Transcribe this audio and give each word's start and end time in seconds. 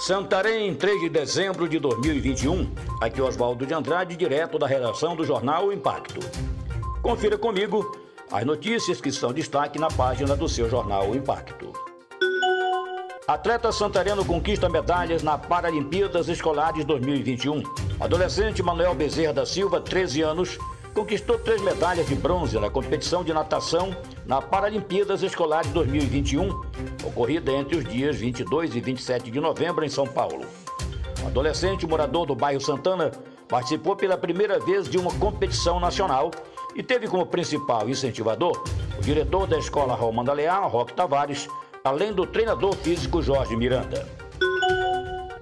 Santarém, 0.00 0.74
3 0.74 0.98
de 0.98 1.08
dezembro 1.10 1.68
de 1.68 1.78
2021. 1.78 2.72
Aqui 3.02 3.20
Oswaldo 3.20 3.66
de 3.66 3.74
Andrade, 3.74 4.16
direto 4.16 4.58
da 4.58 4.66
redação 4.66 5.14
do 5.14 5.26
jornal 5.26 5.70
Impacto. 5.70 6.20
Confira 7.02 7.36
comigo 7.36 7.94
as 8.32 8.42
notícias 8.46 8.98
que 8.98 9.12
são 9.12 9.30
destaque 9.30 9.78
na 9.78 9.88
página 9.88 10.34
do 10.34 10.48
seu 10.48 10.70
jornal 10.70 11.14
Impacto. 11.14 11.74
Atleta 13.28 13.70
santareno 13.70 14.24
conquista 14.24 14.70
medalhas 14.70 15.22
na 15.22 15.36
Paralimpíadas 15.36 16.28
Escolares 16.28 16.86
2021. 16.86 17.62
Adolescente 18.00 18.62
Manuel 18.62 18.94
Bezerra 18.94 19.34
da 19.34 19.44
Silva, 19.44 19.82
13 19.82 20.22
anos, 20.22 20.58
conquistou 20.94 21.38
três 21.38 21.60
medalhas 21.62 22.06
de 22.06 22.14
bronze 22.14 22.58
na 22.58 22.68
competição 22.68 23.22
de 23.22 23.32
natação 23.32 23.94
na 24.26 24.42
Paralimpíadas 24.42 25.22
Escolares 25.22 25.70
2021, 25.72 26.48
ocorrida 27.04 27.52
entre 27.52 27.76
os 27.76 27.84
dias 27.84 28.16
22 28.16 28.74
e 28.74 28.80
27 28.80 29.30
de 29.30 29.40
novembro 29.40 29.84
em 29.84 29.88
São 29.88 30.06
Paulo. 30.06 30.44
O 31.22 31.26
adolescente 31.26 31.86
morador 31.86 32.26
do 32.26 32.34
bairro 32.34 32.60
Santana 32.60 33.10
participou 33.48 33.96
pela 33.96 34.16
primeira 34.16 34.58
vez 34.58 34.88
de 34.88 34.98
uma 34.98 35.12
competição 35.14 35.78
nacional 35.80 36.30
e 36.74 36.82
teve 36.82 37.08
como 37.08 37.26
principal 37.26 37.88
incentivador 37.88 38.62
o 38.98 39.02
diretor 39.02 39.46
da 39.46 39.58
escola 39.58 39.94
Romanda 39.94 40.32
Leal, 40.32 40.68
Roque 40.68 40.92
Tavares, 40.92 41.48
além 41.82 42.12
do 42.12 42.26
treinador 42.26 42.74
físico 42.76 43.22
Jorge 43.22 43.56
Miranda. 43.56 44.06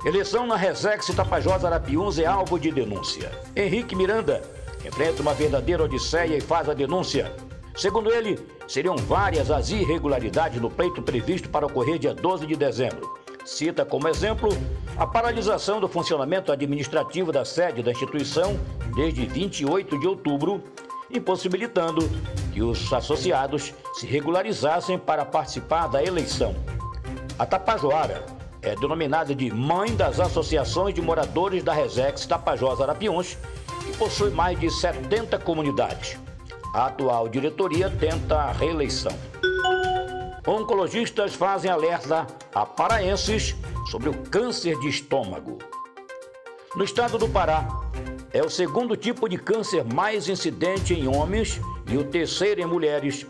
Eleição 0.05 0.46
na 0.46 0.56
Resex 0.56 1.06
Tapajós 1.08 1.64
Arapiuns 1.64 2.19
é 2.19 2.24
alvo 2.24 2.58
de 2.58 2.70
denúncia. 2.70 3.30
Henrique 3.55 3.96
Miranda 3.96 4.57
enfrenta 4.84 5.23
uma 5.23 5.34
verdadeira 5.34 5.84
odisseia 5.84 6.37
e 6.37 6.41
faz 6.41 6.68
a 6.68 6.74
denúncia. 6.74 7.32
Segundo 7.77 8.12
ele, 8.12 8.38
seriam 8.66 8.96
várias 8.96 9.50
as 9.50 9.70
irregularidades 9.70 10.60
no 10.60 10.69
pleito 10.69 11.00
previsto 11.00 11.48
para 11.48 11.66
ocorrer 11.66 11.98
dia 11.98 12.12
12 12.14 12.46
de 12.46 12.56
dezembro. 12.56 13.09
Cita 13.44 13.84
como 13.84 14.08
exemplo 14.08 14.50
a 14.97 15.06
paralisação 15.06 15.80
do 15.80 15.89
funcionamento 15.89 16.52
administrativo 16.52 17.33
da 17.33 17.44
sede 17.44 17.83
da 17.83 17.92
instituição 17.92 18.58
desde 18.94 19.25
28 19.27 19.98
de 19.98 20.06
outubro, 20.06 20.62
impossibilitando 21.11 22.11
que 22.52 22.61
os 22.61 22.92
associados 22.92 23.72
se 23.95 24.06
regularizassem 24.06 24.98
para 24.98 25.24
participar 25.24 25.86
da 25.86 26.02
eleição. 26.02 26.55
A 27.39 27.47
Tapajoara 27.47 28.27
é 28.61 28.74
denominada 28.74 29.34
de 29.34 29.50
Mãe 29.55 29.95
das 29.95 30.19
Associações 30.19 30.92
de 30.92 31.00
Moradores 31.00 31.62
da 31.62 31.72
Resex 31.72 32.27
Tapajós 32.27 32.80
Arapiões 32.80 33.39
possui 33.92 34.31
mais 34.31 34.58
de 34.58 34.70
70 34.70 35.39
comunidades. 35.39 36.19
A 36.75 36.86
atual 36.86 37.28
diretoria 37.28 37.91
tenta 37.91 38.36
a 38.36 38.53
reeleição. 38.53 39.12
Oncologistas 40.47 41.34
fazem 41.34 41.70
alerta 41.70 42.27
a 42.55 42.64
paraenses 42.64 43.55
sobre 43.91 44.08
o 44.08 44.14
câncer 44.14 44.78
de 44.80 44.89
estômago. 44.89 45.58
No 46.75 46.84
estado 46.84 47.19
do 47.19 47.28
Pará, 47.28 47.67
é 48.33 48.42
o 48.42 48.50
segundo 48.50 48.97
tipo 48.97 49.28
de 49.28 49.39
câncer 49.39 49.84
mais 49.84 50.28
incidente 50.28 50.95
em 50.95 51.08
homens 51.08 51.61
e 51.86 51.97
o 51.97 52.05
terceiro 52.05 52.61
em 52.61 52.67
mulheres, 52.67 53.27